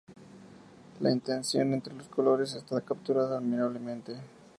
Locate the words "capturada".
2.81-3.37